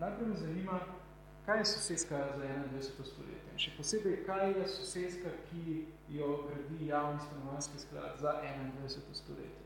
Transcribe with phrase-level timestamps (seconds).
[0.00, 0.80] najprej me zanima,
[1.46, 3.04] kaj je sosedska za 21.
[3.04, 3.52] stoletje?
[3.52, 5.84] In še posebej, kaj je sosedska, ki
[6.16, 9.14] jo gradi javni stanovanski sklad za 21.
[9.14, 9.64] stoletje?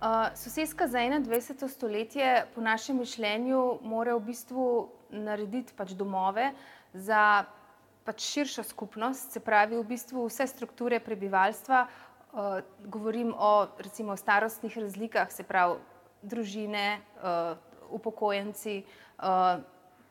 [0.00, 1.68] Uh, sosedska za 21.
[1.68, 4.66] stoletje, po našem mišljenju, mora v bistvu
[5.10, 6.52] narediti pač domove
[6.94, 7.44] za
[8.04, 11.86] pač širšo skupnost, se pravi v bistvu vse strukture prebivalstva.
[12.30, 15.76] Uh, govorim o recimo starostnih razlikah, se pravi
[16.22, 17.58] družine, uh,
[17.90, 18.80] upokojenci,
[19.20, 19.60] uh,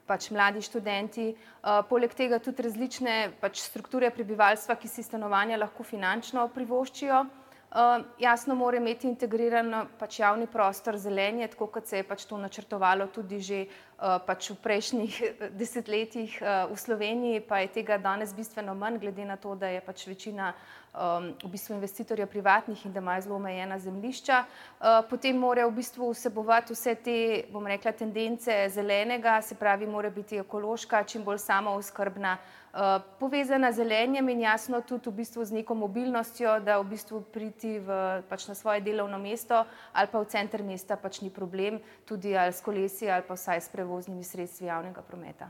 [0.10, 5.86] pač mladi študenti, uh, poleg tega tudi različne pač strukture prebivalstva, ki si stanovanja lahko
[5.86, 7.26] finančno privoščijo.
[7.70, 12.38] Uh, jasno, mora imeti integriran pač javni prostor zelenje, tako kot se je pač to
[12.42, 15.14] načrtovalo tudi že uh, pač v prejšnjih
[15.60, 19.82] desetletjih uh, v Sloveniji, pa je tega danes bistveno manj, glede na to, da je
[19.84, 20.54] pač večina
[20.96, 24.38] um, v bistvu investitorja privatnih in da imajo zelo omejena zemljišča.
[24.80, 27.18] Uh, potem mora v bistvu vsebovati vse te,
[27.52, 32.38] bom rekla, tendence zelenega, se pravi, mora biti ekološka, čim bolj samooskrbna.
[32.70, 37.26] Eh, povezana z zelenjem in jasno tudi v bistvu z neko mobilnostjo, da v bistvu
[37.34, 41.82] priti v, pač na svoje delovno mesto ali pa v center mesta pač ni problem,
[42.06, 45.48] tudi ali s kolesi ali pa vsaj s prevoznimi sredstvi javnega prometa.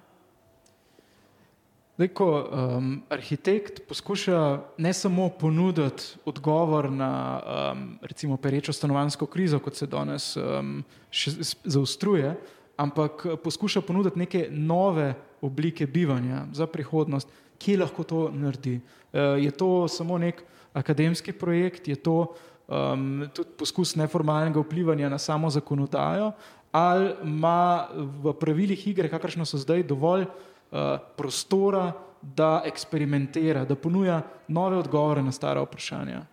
[1.97, 7.11] Zdaj, ko um, arhitekt poskuša ne samo ponuditi odgovor na
[7.43, 10.79] um, recimo perečo stanovansko krizo, kot se danes um,
[11.63, 12.31] zaostruje,
[12.77, 17.27] ampak poskuša ponuditi neke nove oblike bivanja za prihodnost,
[17.59, 18.79] kje lahko to naredi.
[19.13, 22.31] Eh, je to samo nek akademski projekt, je to
[22.69, 26.31] um, tudi poskus neformalnega vplivanja na samo zakonodajo,
[26.71, 34.21] ali ima v pravilih igre, kakršno so zdaj, dovolj uh, prostora, da eksperimentira, da ponuja
[34.47, 36.25] nove odgovore na stara vprašanja.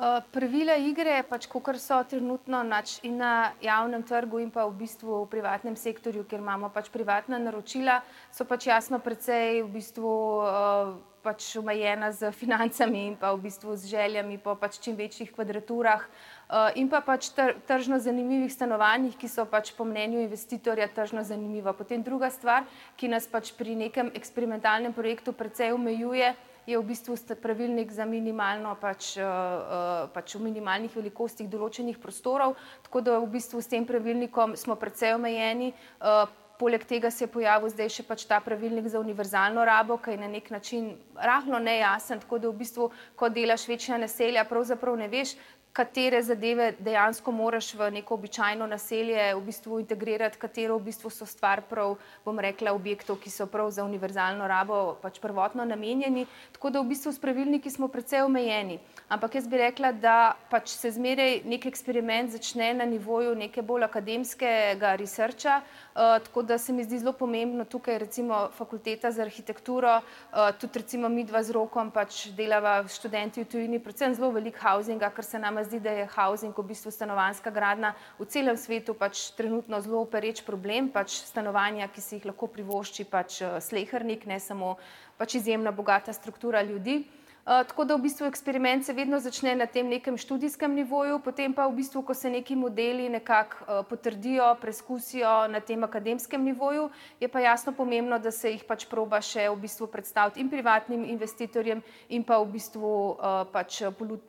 [0.00, 4.72] Eh, pravila igre, pač, kot so trenutno nač, in na javnem trgu, in pa v
[4.78, 7.98] bistvu v privatnem sektorju, kjer imamo pač privatna naročila,
[8.32, 13.76] so pač jasno precej v bistvu, uh, pač omejena z financami in pa v bistvu
[13.76, 16.08] z željami po pač čim večjih kvadraturah.
[16.50, 21.22] Uh, in pa pač tr tržno zanimivih stanovanjih, ki so pač po mnenju investitorja tržno
[21.22, 21.70] zanimiva.
[21.72, 22.66] Potem druga stvar,
[22.98, 26.34] ki nas pač pri nekem eksperimentalnem projektu precej omejuje,
[26.66, 32.56] je v bistvu pravilnik za minimalno, pač, eh, eh, pač v minimalnih velikostih določenih prostorov,
[32.82, 35.72] tako da v bistvu s tem pravilnikom smo precej omejeni.
[35.72, 36.26] Eh,
[36.58, 40.16] poleg tega se je pojavil zdaj še pač ta pravilnik za univerzalno rabo, ki je
[40.20, 45.08] na nek način rahlo nejasen, tako da v bistvu, ko delaš večja naselja, pravzaprav ne
[45.08, 45.36] veš,
[45.72, 51.26] katere zadeve dejansko moraš v neko običajno naselje v bistvu integrirati, katero v bistvu so
[51.26, 51.94] stvar prav,
[52.24, 56.26] bom rekla, objektov, ki so prav za univerzalno rabo pač prvotno namenjeni.
[56.52, 58.80] Tako da v bistvu s pravilniki smo precej omejeni.
[59.08, 63.86] Ampak jaz bi rekla, da pač se zmeraj nek eksperiment začne na nivoju neke bolj
[63.86, 65.60] akademskega researcha,
[65.94, 70.82] uh, tako da se mi zdi zelo pomembno tukaj recimo fakulteta za arhitekturo, uh, tudi
[70.82, 75.24] recimo mi dva z rokom pač delava študenti v tujini, predvsem zelo velik housinga, ker
[75.24, 79.80] se nam zdi, da je housing, v bistvu stanovanska gradna v celem svetu pač trenutno
[79.80, 84.76] zelo pereč problem, pač stanovanja, ki si jih lahko privošči pač eh, slehernik, ne samo
[85.20, 87.04] pač izjemna bogata struktura ljudi.
[87.50, 91.50] Uh, tako da v bistvu eksperiment se vedno začne na tem nekem študijskem nivoju, potem
[91.50, 96.86] pa v bistvu, ko se neki modeli nekako uh, potrdijo, preskusijo na tem akademskem nivoju,
[97.20, 101.02] je pa jasno pomembno, da se jih pač proba še v bistvu predstaviti in privatnim
[101.10, 101.82] investitorjem
[102.14, 103.82] in pa v bistvu uh, pač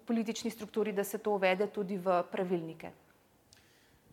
[0.09, 2.89] politični strukturi, da se to uvede tudi v pravilnike.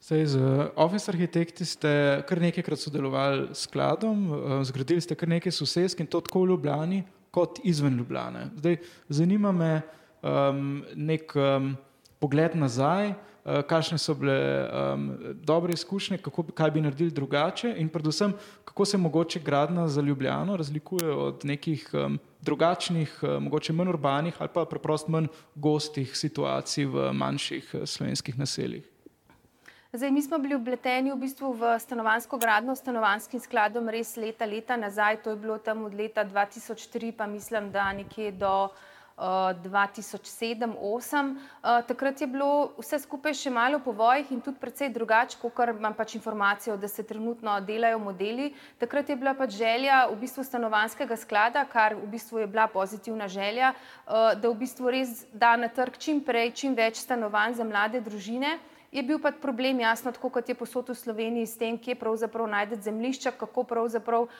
[0.05, 0.39] Sej, z
[0.77, 4.29] Office arhitekti ste kar nekajkrat sodelovali s skladom,
[4.69, 8.49] zgradili ste kar nekaj sosedsk in to tako v Ljubljani, kot izven Ljubljane.
[8.57, 8.77] Zdaj,
[9.09, 9.81] zanima me
[10.23, 11.77] um, nek um,
[12.19, 17.89] pogled nazaj, uh, kakšne so bile um, dobre izkušnje, kako, kaj bi naredili drugače in
[17.89, 18.33] predvsem,
[18.65, 24.35] kako se mogoče gradna za Ljubljano razlikuje od nekih um, drugačnih, uh, mogoče manj urbanih
[24.39, 28.98] ali pa preprosto manj gostih situacij v manjših uh, slovenskih naseljih.
[29.93, 34.77] Zdaj, mi smo bili upleteni v, bistvu v stanovansko gradno, stanovanskim skladom res leta, leta
[34.77, 39.25] nazaj, to je bilo tam od leta 2003, pa mislim, da nekje do uh,
[39.65, 41.33] 2007-2008.
[41.33, 45.57] Uh, takrat je bilo vse skupaj še malo po vojih in tudi precej drugače, kot
[45.73, 48.53] imam pač informacijo, da se trenutno delajo modeli.
[48.77, 53.25] Takrat je bila pač želja v bistvu stanovanskega sklada, kar v bistvu je bila pozitivna
[53.25, 57.65] želja, uh, da v bistvu res da na trg čim prej, čim več stanovanj za
[57.65, 58.59] mlade družine
[58.93, 62.47] Je bil pa problem, jasno, tako kot je posod v Sloveniji, s tem, kje pravzaprav
[62.49, 64.31] najdete zemljišča, kako pravzaprav uh,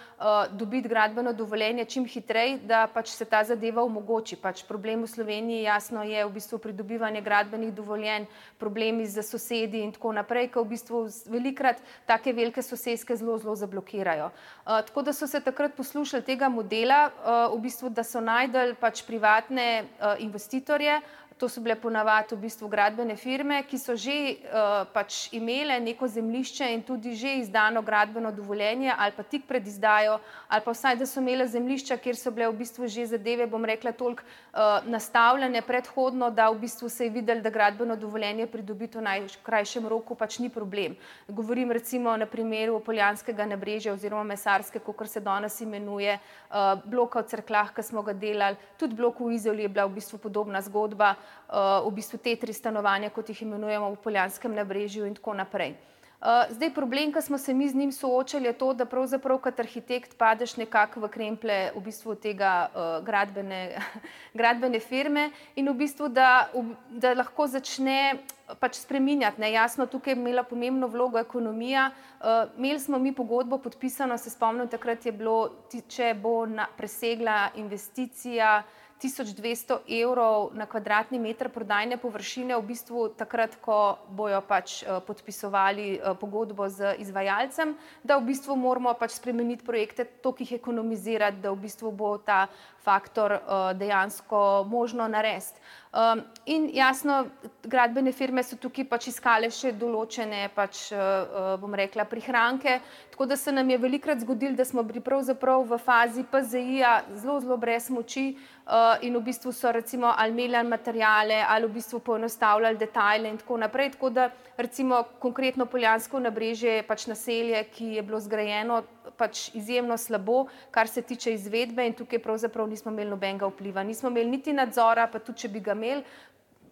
[0.57, 4.39] dobiti gradbeno dovoljenje čim hitreje, da pač se ta zadeva omogoči.
[4.41, 8.25] Pač problem v Sloveniji, jasno, je v bistvu pridobivanje gradbenih dovoljenj,
[8.59, 13.53] problemi z sosedi in tako naprej, ki v bistvu velikrat take velike sosedske zelo, zelo
[13.53, 14.33] zablokirajo.
[14.65, 18.79] Uh, tako da so se takrat poslušali tega modela, uh, v bistvu, da so najdel
[18.81, 21.03] pač privatne uh, investitorje,
[21.39, 26.09] To so bile ponavadi v bistvu gradbene firme, ki so že uh, pač imele neko
[26.11, 30.19] zemljišče in tudi že izdano gradbeno dovoljenje, ali pa tik pred izdajo,
[30.49, 33.65] ali pa vsaj, da so imele zemljišča, kjer so bile v bistvu že zadeve, bom
[33.65, 38.99] rekla, toliko uh, nastavljene predhodno, da v bistvu se je videlo, da gradbeno dovoljenje pridobiti
[38.99, 40.99] v najkrajšem roku pač ni problem.
[41.29, 46.19] Govorim recimo na primeru Poljanskega nabrežja oziroma Mesarske, kot se danes imenuje,
[46.51, 50.01] uh, bloka v Cerklah, ki smo ga delali, tudi blok v Izoli je bila v
[50.03, 51.15] bistvu podobna zgodba.
[51.49, 55.73] Eh, v bistvu te tri stanovanja, kot jih imenujemo v Poljanskem nabrežju in tako naprej.
[55.73, 59.61] Eh, zdaj, problem, ki smo se mi z njim soočali, je to, da pravzaprav kot
[59.61, 63.79] arhitekt padeš nekako v kremple v bistvu tega uh, gradbene,
[64.39, 66.51] gradbene firme in v bistvu, da,
[66.91, 68.19] da lahko začne
[68.61, 69.41] pač spreminjati.
[69.41, 69.53] Ne?
[69.53, 71.93] Jasno, tukaj je imela pomembno vlogo ekonomija.
[72.21, 77.55] Uh, imeli smo mi pogodbo podpisano, se spomnim, takrat je bilo, če bo na, presegla
[77.57, 78.59] investicija,
[78.99, 85.87] 1200 evrov na kvadratni meter prodajne površine, v bistvu takrat, ko bojo pač eh, podpisovali
[85.95, 91.55] eh, pogodbo z izvajalcem, da v bistvu moramo pač spremeniti projekte, toliko jih ekonomizirati, da
[91.55, 92.49] v bistvu bo ta
[92.89, 95.61] faktor eh, dejansko možno narediti.
[95.89, 97.27] Um, in jasno,
[97.65, 102.75] gradbene firme so tukaj pač iskale še določene, pač, uh, bom rekla, prihranke.
[103.09, 107.41] Tako da se nam je velikrat zgodilo, da smo bili pravzaprav v fazi PZI-ja zelo,
[107.41, 111.99] zelo brez moči uh, in v bistvu so recimo ali imeli materijale ali v bistvu
[112.05, 113.91] poenostavljali detajle in tako naprej.
[113.97, 118.83] Tako da recimo konkretno Poljansko nabrežje je pač naselje, ki je bilo zgrajeno
[119.19, 123.83] pač izjemno slabo, kar se tiče izvedbe in tukaj pravzaprav nismo imeli nobenega vpliva.
[123.83, 126.05] Nismo imeli niti nadzora, pa tudi če bi ga imeli,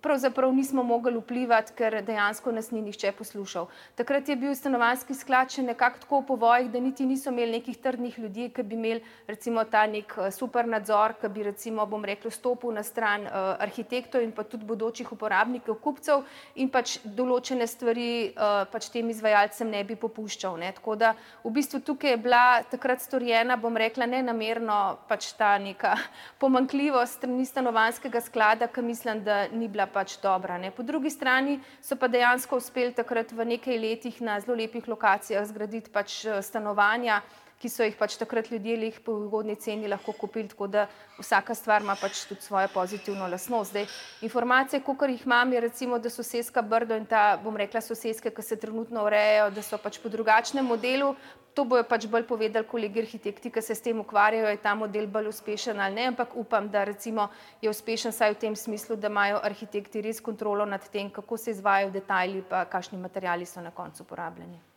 [0.07, 3.67] pravzaprav nismo mogli vplivati, ker dejansko nas ni nihče poslušal.
[3.99, 7.81] Takrat je bil stanovanski sklad še nekako tako v povojih, da niti niso imeli nekih
[7.83, 12.05] trdnih ljudi, ki bi imeli recimo ta nek eh, super nadzor, ki bi recimo, bom
[12.07, 16.23] rekel, stopil na stran uh, arhitektov in pa tudi bodočih uporabnikov, kupcev
[16.55, 20.59] in pač določene stvari uh, pač tem izvajalcem ne bi popuščal.
[20.61, 20.71] Ne.
[20.77, 21.13] Tako da
[21.45, 24.79] v bistvu tukaj je bila takrat storjena, bom rekla, nenamerno
[25.11, 25.97] pač ta neka
[26.43, 30.61] pomankljivost strani stanovanskega sklada, ki mislim, da ni bila pač dobra.
[30.61, 30.69] Ne.
[30.71, 35.49] Po drugi strani so pa dejansko uspeli takrat v nekaj letih na zelo lepih lokacijah
[35.49, 37.23] zgraditi pač eh, stanovanja,
[37.61, 40.87] ki so jih pač takrat ljudje jih po ugodni ceni lahko kupili, tako da
[41.19, 43.71] vsaka stvar ima pač tudi svojo pozitivno lasnost.
[43.71, 43.87] Zdaj,
[44.29, 48.43] informacije, koliko jih imam, je recimo, da sosedska Brdo in ta, bom rekla, sosedske, ki
[48.43, 51.15] se trenutno urejajo, da so pač po drugačnem modelu,
[51.57, 55.09] to bojo pač bolj povedali kolegi arhitekti, ki se s tem ukvarjajo, je ta model
[55.09, 57.31] bolj uspešen ali ne, ampak upam, da recimo
[57.63, 61.57] je uspešen saj v tem smislu, da imajo arhitekti res kontrolo nad tem, kako se
[61.57, 64.76] izvajajo detajli, pa kakšni materijali so na koncu uporabljeni.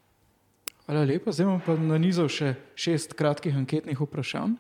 [0.89, 1.29] Hvala lepa.
[1.29, 4.55] Zdaj bom pa nanizal še šest kratkih anketnih vprašanj.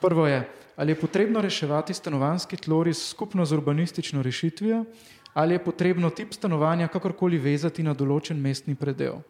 [0.00, 0.38] Prvo je,
[0.72, 4.86] ali je potrebno reševati stanovanski tloris skupno z urbanistično rešitvijo,
[5.36, 9.20] ali je potrebno tip stanovanja kakorkoli vezati na določen mestni predel.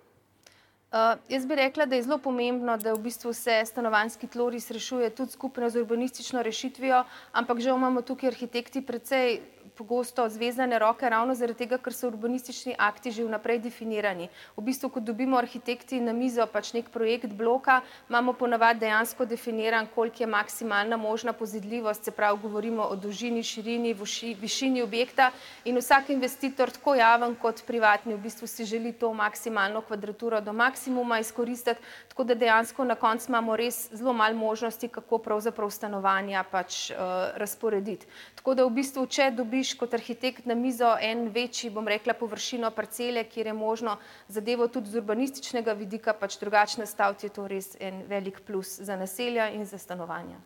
[0.93, 0.99] Uh,
[1.29, 5.33] jaz bi rekla, da je zelo pomembno, da v bistvu se stanovanski tloris rešuje tudi
[5.33, 9.41] skupno z urbanistično rešitvijo, ampak žal imamo tukaj arhitekti precej
[9.77, 14.29] pogosto zvezane roke, ravno zaradi tega, ker so urbanistični akti že vnaprej definirani.
[14.57, 19.89] V bistvu, ko dobimo arhitekti na mizo pač nek projekt bloka, imamo ponavadi dejansko definiran,
[19.95, 25.31] koliko je maksimalna možna pozidljivost, se pravi, govorimo o dolžini, širini, voši, višini objekta
[25.65, 30.53] in vsak investitor, tako javen kot privatni, v bistvu si želi to maksimalno kvadraturo do
[30.83, 36.45] maksimuma izkoristiti, tako da dejansko na koncu imamo res zelo malo možnosti, kako pravzaprav stanovanja
[36.51, 36.97] pač uh,
[37.37, 38.07] razporediti.
[38.35, 42.71] Tako da v bistvu, če dobiš kot arhitekt na mizo en večji, bom rekla, površino
[42.71, 43.97] parcele, kjer je možno
[44.29, 48.97] zadevo tudi z urbanističnega vidika pač drugače nastaviti, je to res en velik plus za
[48.97, 50.41] naselja in za stanovanja.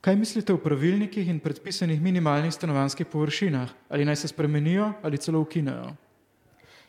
[0.00, 3.68] Kaj mislite o pravilnikih in predpisanih minimalnih stanovanjskih površinah?
[3.88, 5.94] Ali naj se spremenijo ali celo ukinejo?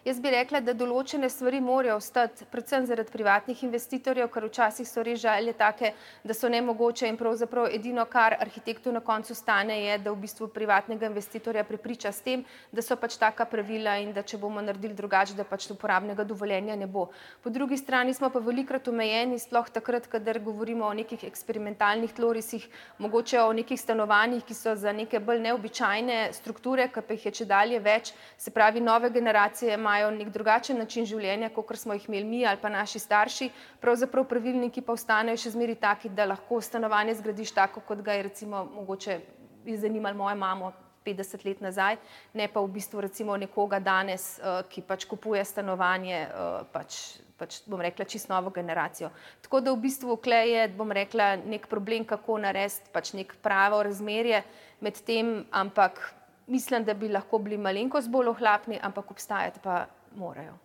[0.06, 5.02] Jaz bi rekla, da določene stvari morajo ostati, predvsem zaradi privatnih investitorjev, ker včasih so
[5.02, 5.90] res želje take,
[6.22, 10.52] da so nemogoče in pravzaprav edino, kar arhitektu na koncu stane, je, da v bistvu
[10.54, 14.94] privatnega investitorja prepriča s tem, da so pač taka pravila in da če bomo naredili
[14.94, 17.08] drugače, da pač uporabnega dovoljenja ne bo.
[17.42, 22.70] Po drugi strani smo pa velikrat omejeni, sploh takrat, kadar govorimo o nekih eksperimentalnih tlorisih,
[23.02, 27.36] mogoče o nekih stanovanjih, ki so za neke bolj neobičajne strukture, ki pa jih je
[27.42, 32.08] če dalje več, se pravi, nove generacije imajo nek drugačen način življenja, kot smo jih
[32.10, 33.50] imeli mi ali pa naši starši,
[33.82, 38.24] pravzaprav pravilniki pa ostanejo še zmeri taki, da lahko stanovanje zgradiš tako, kot ga je
[38.30, 39.20] recimo mogoče
[39.66, 40.74] zanimalo mojo mamo
[41.06, 41.98] 50 let nazaj,
[42.34, 47.62] ne pa v bistvu recimo nekoga danes, uh, ki pač kupuje stanovanje, uh, pač, pač
[47.70, 49.12] bom rekla, čisto novo generacijo.
[49.46, 53.84] Tako da v bistvu klej je, bom rekla, nek problem, kako narediti pač nek pravo
[53.86, 54.42] razmerje
[54.82, 56.02] med tem, ampak
[56.48, 59.86] mislim, da bi lahko bili malenkost bolj ohlapni, ampak obstajati pa
[60.16, 60.58] morajo.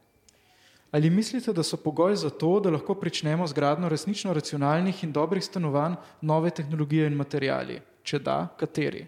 [0.90, 5.12] Ali mislite, da so pogoji za to, da lahko pričnemo z gradno resnično racionalnih in
[5.12, 7.80] dobrih stanovanj, nove tehnologije in materijali?
[8.02, 9.06] Če da, kateri?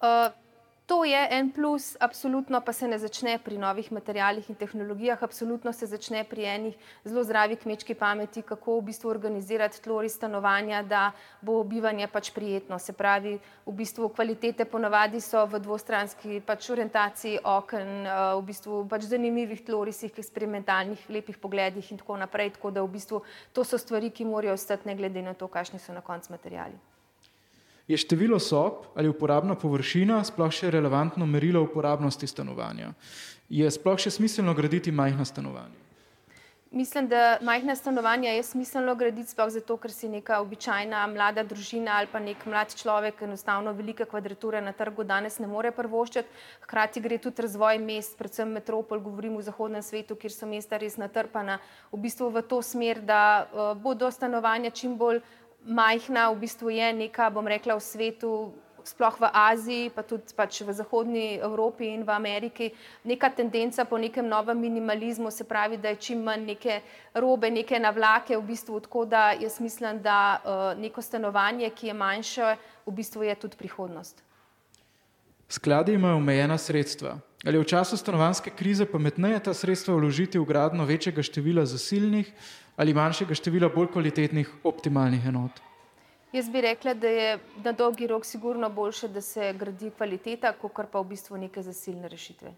[0.00, 0.32] Uh,
[0.86, 5.72] to je en plus, absolutno pa se ne začne pri novih materijalih in tehnologijah, absolutno
[5.72, 11.10] se začne pri enih zelo zdravi kmečki pameti, kako v bistvu organizirati tlori stanovanja, da
[11.42, 12.78] bo bivanje pač prijetno.
[12.78, 18.84] Se pravi, v bistvu kvalitete ponavadi so v dvostranski pač orientaciji oken, uh, v bistvu
[18.88, 22.54] pač zanimivih tlorisih, eksperimentalnih, lepih pogledih in tako naprej.
[22.56, 25.82] Tako da v bistvu to so stvari, ki morajo ostati ne glede na to, kakšni
[25.82, 26.95] so na koncu materijali.
[27.88, 32.92] Je število sob ali uporabna površina sploh še relevantno merilo uporabnosti stanovanja?
[33.48, 35.86] Je sploh še smiselno graditi majhna stanovanja?
[36.70, 41.94] Mislim, da majhna stanovanja je smiselno graditi sploh zato, ker si neka običajna mlada družina
[42.00, 46.28] ali pa nek mlad človek enostavno velike kvadrature na trgu danes ne more prvoščati.
[46.66, 50.98] Hkrati gre tudi razvoj mest, predvsem metropol, govorim v zahodnem svetu, kjer so mesta res
[50.98, 51.60] natrpana,
[51.92, 55.22] v bistvu v to smer, da uh, bodo stanovanja čim bolj
[55.66, 58.54] majhna, v bistvu je neka, bom rekla, v svetu,
[58.86, 62.70] sploh v Aziji, pa tudi pač v Zahodnji Evropi in v Ameriki,
[63.02, 66.80] neka tendenca po nekem novem minimalizmu, se pravi, da je čim manj neke
[67.14, 71.94] robe, neke navlake, v bistvu tako, da jaz mislim, da uh, neko stanovanje, ki je
[71.94, 72.56] manjše,
[72.86, 74.22] v bistvu je tudi prihodnost.
[75.48, 77.18] Skladi imajo omejena sredstva.
[77.46, 82.32] Ali je v času stanovanske krize pametneje ta sredstva vložiti v gradno večjega števila zasilnih
[82.76, 85.60] ali manjšega števila bolj kvalitetnih optimalnih enot?
[86.32, 90.90] Jaz bi rekla, da je na dolgi rok sigurno boljše, da se gradi kvaliteta, kot
[90.92, 92.50] pa v bistvu neke zasilne rešitve.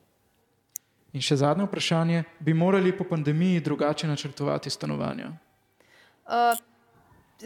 [1.13, 5.31] In še zadnje vprašanje, bi morali po pandemiji drugače načrtovati stanovanja?
[6.25, 6.57] Uh,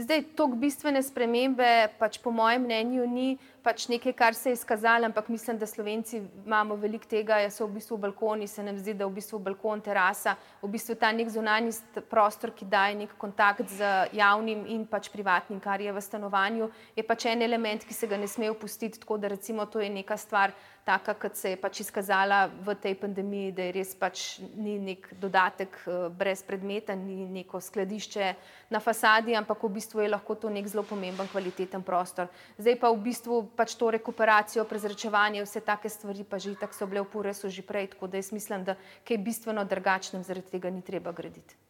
[0.00, 1.68] zdaj, tok bistvene spremembe,
[2.00, 6.22] pač po mojem mnenju, ni pač nekaj, kar se je izkazalo, ampak mislim, da Slovenci
[6.46, 9.38] imamo veliko tega, da so v bistvu balkoni, se nam zdi, da je v bistvu
[9.38, 11.76] balkon, terasa, v bistvu ta nek zunanji
[12.10, 17.06] prostor, ki daje nek kontakt z javnim in pač privatnim, kar je v stanovanju, je
[17.06, 20.16] pač en element, ki se ga ne sme opustiti, tako da recimo to je neka
[20.16, 24.78] stvar, taka, kot se je pač izkazala v tej pandemiji, da je res pač ni
[24.82, 28.32] nek dodatek uh, brez predmeta, ni neko skladišče
[28.74, 32.30] na fasadi, ampak v bistvu je lahko to nek zelo pomemben kvaliteten prostor.
[32.54, 36.86] Zdaj pa v bistvu pač to rekuperacijo, prezračevanje, vse take stvari, pa že tako so
[36.86, 40.70] bile v Puresu že prej, tako da jaz mislim, da kaj bistveno drugačnem zaradi tega
[40.70, 41.61] ni treba graditi.